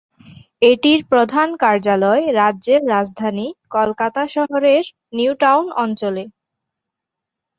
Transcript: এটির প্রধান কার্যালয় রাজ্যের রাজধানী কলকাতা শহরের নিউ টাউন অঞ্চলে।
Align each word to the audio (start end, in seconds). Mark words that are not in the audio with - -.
এটির 0.61 0.99
প্রধান 1.11 1.49
কার্যালয় 1.63 2.23
রাজ্যের 2.39 2.81
রাজধানী 2.93 3.47
কলকাতা 3.71 4.21
শহরের 4.35 4.83
নিউ 5.13 5.31
টাউন 5.41 5.65
অঞ্চলে। 5.83 6.23